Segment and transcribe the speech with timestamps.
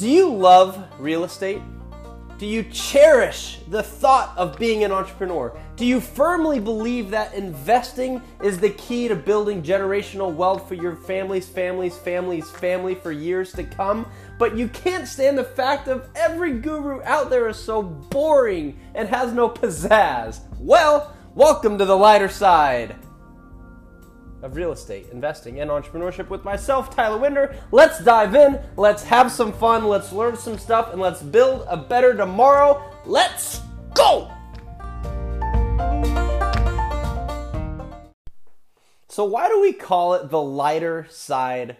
[0.00, 1.60] Do you love real estate?
[2.38, 5.54] Do you cherish the thought of being an entrepreneur?
[5.76, 10.96] Do you firmly believe that investing is the key to building generational wealth for your
[10.96, 14.06] family's family's family's family for years to come?
[14.38, 19.06] But you can't stand the fact of every guru out there is so boring and
[19.06, 20.40] has no pizzazz.
[20.58, 22.96] Well, welcome to the lighter side
[24.42, 27.56] of real estate, investing, and entrepreneurship with myself, Tyler Winder.
[27.72, 31.76] Let's dive in, let's have some fun, let's learn some stuff, and let's build a
[31.76, 32.82] better tomorrow.
[33.04, 33.60] Let's
[33.94, 34.30] go!
[39.08, 41.76] So, why do we call it the lighter side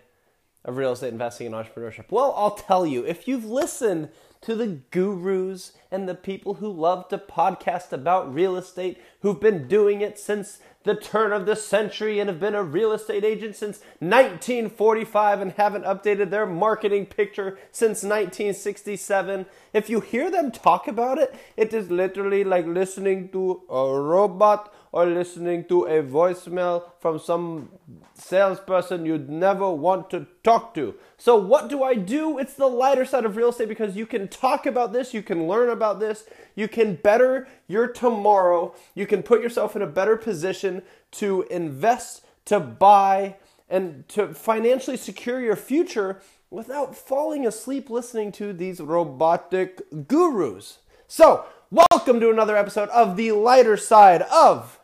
[0.64, 2.06] of real estate investing and entrepreneurship?
[2.10, 3.06] Well, I'll tell you.
[3.06, 4.10] If you've listened
[4.42, 9.68] to the gurus and the people who love to podcast about real estate, who've been
[9.68, 13.54] doing it since the turn of the century and have been a real estate agent
[13.54, 19.44] since 1945 and haven't updated their marketing picture since 1967.
[19.74, 24.72] If you hear them talk about it, it is literally like listening to a robot
[24.92, 27.70] or listening to a voicemail from some
[28.14, 30.94] salesperson you'd never want to talk to.
[31.16, 32.38] So, what do I do?
[32.38, 35.46] It's the lighter side of real estate because you can talk about this, you can
[35.46, 36.24] learn about this,
[36.56, 40.82] you can better your tomorrow, you can put yourself in a better position
[41.12, 43.36] to invest, to buy,
[43.68, 50.78] and to financially secure your future without falling asleep listening to these robotic gurus.
[51.06, 54.79] So, welcome to another episode of the lighter side of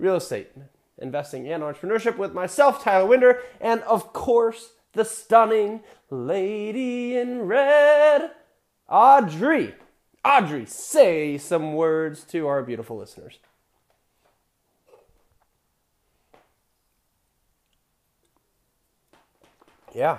[0.00, 0.50] real estate,
[0.98, 8.30] investing, and entrepreneurship with myself, Tyler Winder, and of course, the stunning lady in red,
[8.88, 9.74] Audrey.
[10.24, 13.38] Audrey, say some words to our beautiful listeners.
[19.94, 20.18] Yeah.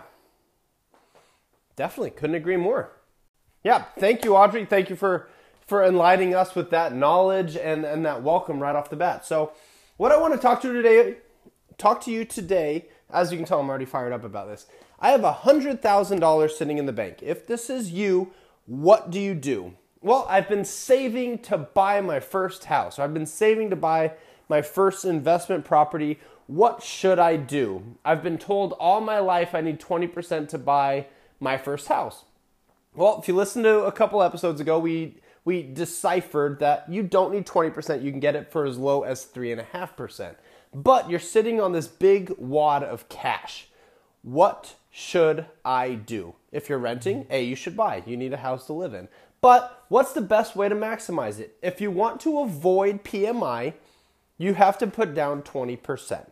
[1.75, 2.91] Definitely couldn't agree more.
[3.63, 4.66] Yeah, thank you, Audrey.
[4.66, 5.29] Thank you for
[5.72, 9.25] for enlightening us with that knowledge and, and that welcome right off the bat.
[9.25, 9.53] So
[9.95, 11.16] what I want to talk to you today,
[11.78, 14.66] talk to you today, as you can tell, I'm already fired up about this.
[15.00, 17.19] I have $100,000 sitting in the bank.
[17.22, 18.34] If this is you,
[18.66, 19.75] what do you do?
[20.01, 23.00] Well, I've been saving to buy my first house.
[23.00, 24.12] I've been saving to buy
[24.50, 26.19] my first investment property.
[26.47, 27.95] What should I do?
[28.03, 31.07] I've been told all my life I need 20% to buy
[31.40, 32.25] my first house.
[32.94, 37.34] Well, if you listen to a couple episodes ago, we we deciphered that you don't
[37.34, 40.35] need 20%, you can get it for as low as 3.5%.
[40.74, 43.68] But you're sitting on this big wad of cash.
[44.22, 46.35] What should I do?
[46.51, 48.03] If you're renting, A, you should buy.
[48.06, 49.07] You need a house to live in.
[49.41, 51.57] But what's the best way to maximize it?
[51.62, 53.74] If you want to avoid PMI,
[54.38, 56.25] you have to put down 20%.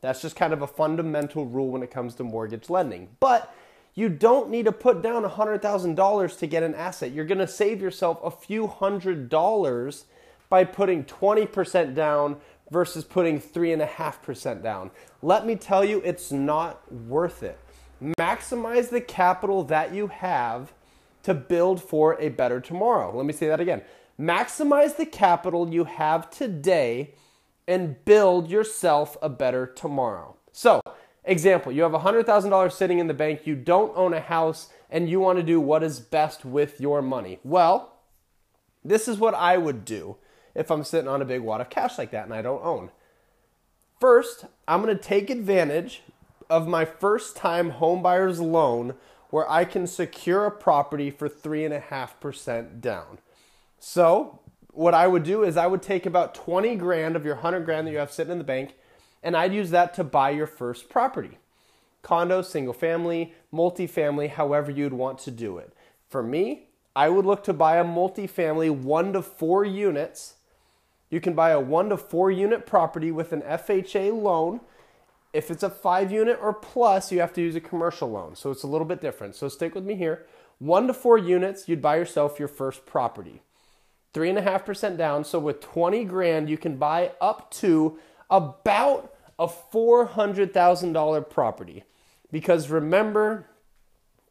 [0.00, 3.08] That's just kind of a fundamental rule when it comes to mortgage lending.
[3.20, 3.54] But
[3.94, 7.12] you don't need to put down $100,000 to get an asset.
[7.12, 10.06] You're going to save yourself a few hundred dollars
[10.48, 12.36] by putting 20% down
[12.70, 14.90] versus putting 3.5% down.
[15.22, 17.58] Let me tell you, it's not worth it.
[18.18, 20.72] Maximize the capital that you have
[21.22, 23.14] to build for a better tomorrow.
[23.14, 23.82] Let me say that again.
[24.18, 27.14] Maximize the capital you have today
[27.66, 30.36] and build yourself a better tomorrow.
[30.52, 30.80] So,
[31.30, 35.20] Example, you have $100,000 sitting in the bank, you don't own a house, and you
[35.20, 37.38] want to do what is best with your money.
[37.44, 37.92] Well,
[38.84, 40.16] this is what I would do
[40.56, 42.90] if I'm sitting on a big wad of cash like that and I don't own.
[44.00, 46.02] First, I'm going to take advantage
[46.48, 48.94] of my first time homebuyer's loan
[49.28, 53.18] where I can secure a property for 3.5% down.
[53.78, 54.40] So,
[54.72, 57.86] what I would do is I would take about 20 grand of your 100 grand
[57.86, 58.74] that you have sitting in the bank
[59.22, 61.38] and I'd use that to buy your first property.
[62.02, 65.72] Condo, single family, multifamily, however you'd want to do it.
[66.08, 70.34] For me, I would look to buy a multifamily one to four units.
[71.10, 74.60] You can buy a one to four unit property with an FHA loan.
[75.32, 78.34] If it's a five unit or plus, you have to use a commercial loan.
[78.34, 79.36] So it's a little bit different.
[79.36, 80.26] So stick with me here.
[80.58, 83.42] One to four units, you'd buy yourself your first property.
[84.12, 85.24] Three and a half percent down.
[85.24, 87.98] So with 20 grand, you can buy up to
[88.28, 89.09] about
[89.40, 91.82] a $400,000 property.
[92.30, 93.46] Because remember,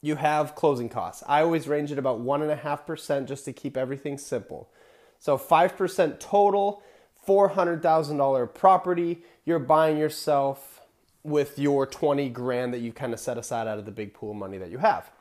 [0.01, 1.23] you have closing costs.
[1.27, 4.69] I always range it about 1.5% just to keep everything simple.
[5.17, 6.83] So 5% total,
[7.27, 10.81] $400,000 property, you're buying yourself
[11.23, 14.31] with your 20 grand that you kind of set aside out of the big pool
[14.31, 15.11] of money that you have.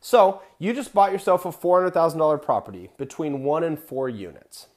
[0.00, 4.68] So you just bought yourself a $400,000 property between one and four units.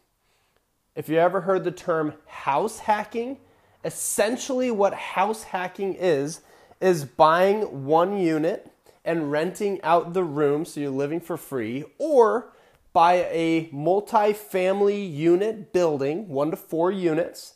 [0.95, 3.37] If you ever heard the term house hacking,
[3.83, 6.41] essentially what house hacking is
[6.79, 8.71] is buying one unit
[9.03, 12.53] and renting out the room so you're living for free, or
[12.93, 17.55] buy a multi-family unit building, one to four units,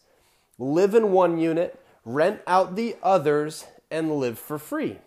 [0.58, 4.98] live in one unit, rent out the others, and live for free.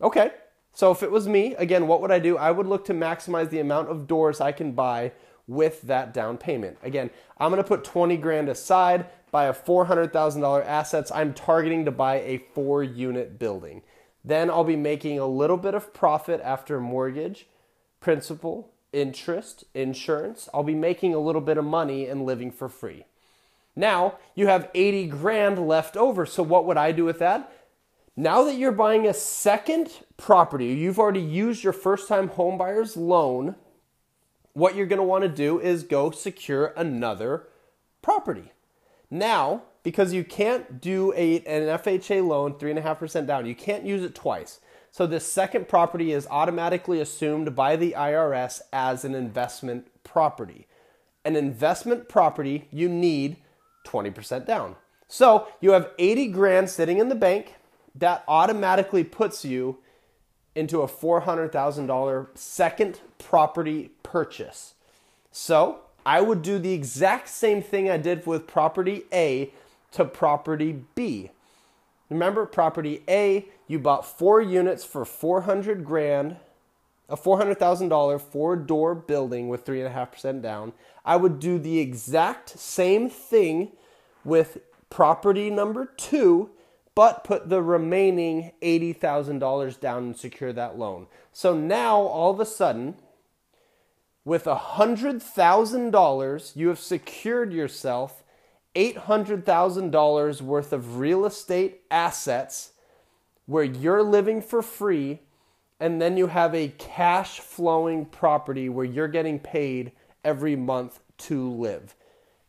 [0.00, 0.30] Okay,
[0.72, 2.36] so if it was me, again, what would I do?
[2.36, 5.12] I would look to maximize the amount of doors I can buy
[5.46, 6.78] with that down payment.
[6.82, 11.12] Again, I'm to put 20 grand aside, buy a $400,000 assets.
[11.14, 13.82] I'm targeting to buy a 4 unit building.
[14.24, 17.46] Then I'll be making a little bit of profit after mortgage,
[18.00, 20.48] principal, interest, insurance.
[20.52, 23.04] I'll be making a little bit of money and living for free.
[23.76, 26.26] Now, you have 80 grand left over.
[26.26, 27.52] So what would I do with that?
[28.16, 33.54] Now that you're buying a second property, you've already used your first time homebuyer's loan
[34.56, 37.46] what you're going to want to do is go secure another
[38.00, 38.52] property.
[39.10, 44.14] Now, because you can't do a, an FHA loan, 3.5% down, you can't use it
[44.14, 44.60] twice.
[44.90, 50.66] So, this second property is automatically assumed by the IRS as an investment property.
[51.22, 53.36] An investment property, you need
[53.86, 54.76] 20% down.
[55.06, 57.56] So, you have 80 grand sitting in the bank.
[57.94, 59.80] That automatically puts you
[60.56, 64.74] into a $400,000 second property purchase.
[65.30, 69.52] So I would do the exact same thing I did with property A
[69.92, 71.30] to property B.
[72.08, 76.36] Remember, property A, you bought four units for 400 grand,
[77.08, 80.72] a $400,000 four door building with 3.5% down.
[81.04, 83.72] I would do the exact same thing
[84.24, 84.58] with
[84.90, 86.50] property number two
[86.96, 91.06] but put the remaining $80,000 down and secure that loan.
[91.32, 92.96] So now, all of a sudden,
[94.24, 98.24] with $100,000, you have secured yourself
[98.74, 102.72] $800,000 worth of real estate assets
[103.44, 105.20] where you're living for free,
[105.78, 109.92] and then you have a cash flowing property where you're getting paid
[110.24, 111.94] every month to live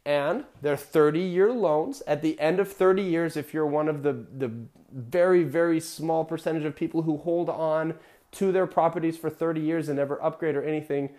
[0.08, 2.02] and they're 30 year loans.
[2.08, 4.50] At the end of 30 years, if you're one of the, the
[4.90, 7.94] very, very small percentage of people who hold on
[8.32, 11.10] to their properties for 30 years and never upgrade or anything,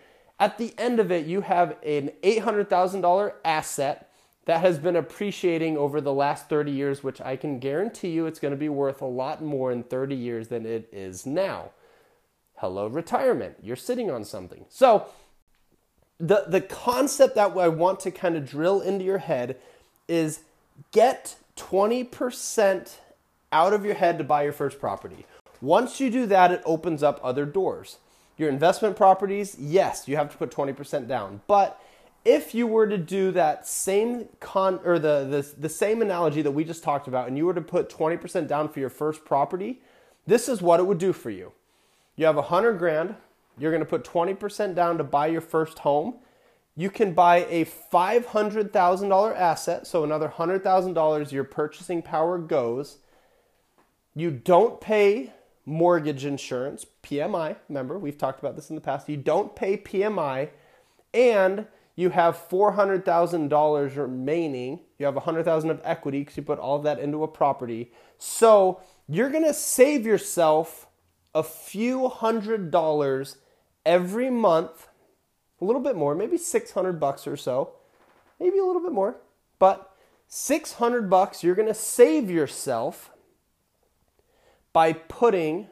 [0.40, 4.10] at the end of it, you have an $800,000 asset
[4.46, 8.38] that has been appreciating over the last 30 years, which I can guarantee you it's
[8.38, 11.72] going to be worth a lot more in 30 years than it is now.
[12.56, 13.56] Hello, retirement.
[13.62, 14.64] You're sitting on something.
[14.70, 15.08] So,
[16.18, 19.56] the the concept that I want to kind of drill into your head
[20.08, 20.40] is
[20.92, 22.96] get 20%
[23.52, 25.26] out of your head to buy your first property.
[25.60, 27.98] Once you do that, it opens up other doors.
[28.36, 31.40] Your investment properties, yes, you have to put 20% down.
[31.48, 31.80] But
[32.24, 36.52] if you were to do that same con or the, the, the same analogy that
[36.52, 39.80] we just talked about, and you were to put 20% down for your first property,
[40.26, 41.52] this is what it would do for you.
[42.14, 43.16] You have a hundred grand,
[43.58, 46.16] you're going to put 20% down to buy your first home.
[46.76, 52.98] You can buy a $500,000 asset, so another $100,000 your purchasing power goes.
[54.14, 55.32] You don't pay
[55.66, 57.56] mortgage insurance, PMI.
[57.68, 59.08] Remember, we've talked about this in the past.
[59.08, 60.50] You don't pay PMI,
[61.12, 61.66] and
[61.96, 64.80] you have $400,000 remaining.
[64.98, 67.90] You have 100,000 of equity because you put all of that into a property.
[68.18, 70.86] So you're going to save yourself
[71.34, 73.38] a few hundred dollars
[73.88, 74.86] every month,
[75.60, 77.72] a little bit more, maybe 600 bucks or so,
[78.38, 79.16] maybe a little bit more,
[79.58, 79.96] but
[80.28, 83.10] 600 bucks you're going to save yourself
[84.74, 85.68] by putting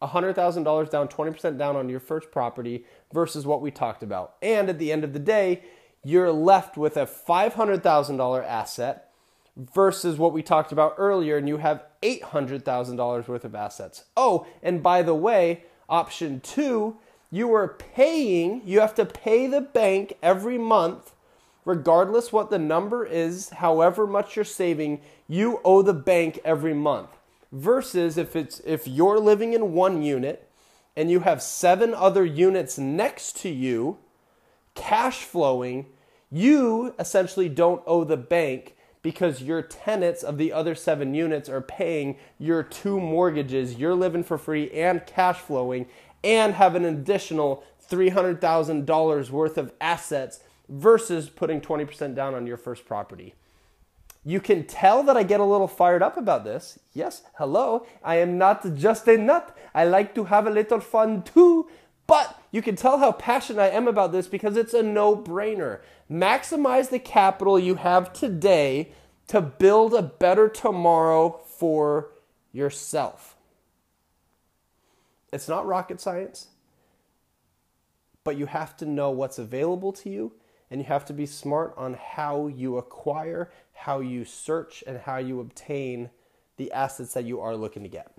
[0.00, 4.36] $100,000 down, 20% down on your first property versus what we talked about.
[4.40, 5.62] And at the end of the day,
[6.02, 9.10] you're left with a $500,000 asset
[9.56, 14.04] versus what we talked about earlier, and you have $800,000 worth of assets.
[14.16, 16.96] Oh, and by the way, option two
[17.30, 21.12] you are paying, you have to pay the bank every month,
[21.64, 27.10] regardless what the number is, however much you're saving, you owe the bank every month.
[27.52, 30.50] Versus if it's if you're living in one unit
[30.96, 33.98] and you have seven other units next to you,
[34.74, 35.86] cash flowing,
[36.30, 38.74] you essentially don't owe the bank
[39.08, 43.76] because your tenants of the other seven units are paying your two mortgages.
[43.76, 45.86] You're living for free and cash flowing,
[46.22, 52.84] and have an additional $300,000 worth of assets versus putting 20% down on your first
[52.84, 53.32] property.
[54.26, 56.78] You can tell that I get a little fired up about this.
[56.92, 59.56] Yes, hello, I am not just a nut.
[59.74, 61.66] I like to have a little fun too.
[62.06, 65.80] But you can tell how passionate I am about this because it's a no brainer.
[66.10, 68.92] Maximize the capital you have today
[69.28, 72.10] to build a better tomorrow for
[72.52, 73.36] yourself.
[75.32, 76.48] It's not rocket science,
[78.24, 80.32] but you have to know what's available to you
[80.70, 85.16] and you have to be smart on how you acquire, how you search, and how
[85.18, 86.10] you obtain
[86.56, 88.12] the assets that you are looking to get.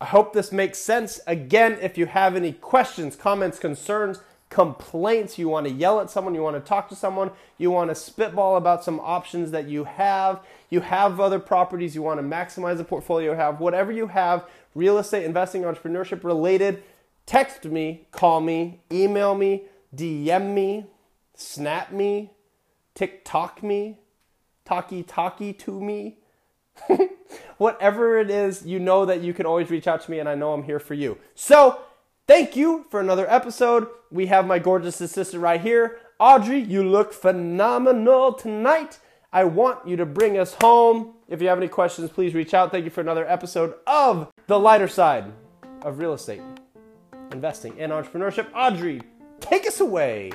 [0.00, 1.20] I hope this makes sense.
[1.26, 6.34] Again, if you have any questions, comments, concerns, complaints, you want to yell at someone,
[6.34, 9.84] you want to talk to someone, you want to spitball about some options that you
[9.84, 14.08] have, you have other properties, you want to maximize the portfolio you have, whatever you
[14.08, 16.82] have, real estate, investing, entrepreneurship related,
[17.24, 20.86] text me, call me, email me, DM me,
[21.34, 22.30] snap me,
[22.94, 23.98] TikTok me,
[24.64, 26.18] talkie talkie to me.
[27.58, 30.34] Whatever it is, you know that you can always reach out to me, and I
[30.34, 31.18] know I'm here for you.
[31.34, 31.80] So,
[32.26, 33.88] thank you for another episode.
[34.10, 35.98] We have my gorgeous assistant right here.
[36.18, 38.98] Audrey, you look phenomenal tonight.
[39.32, 41.14] I want you to bring us home.
[41.28, 42.70] If you have any questions, please reach out.
[42.70, 45.32] Thank you for another episode of The Lighter Side
[45.82, 46.40] of Real Estate,
[47.32, 48.46] Investing, and Entrepreneurship.
[48.54, 49.02] Audrey,
[49.40, 50.30] take us away.